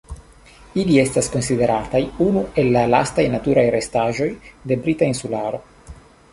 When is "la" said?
2.77-2.83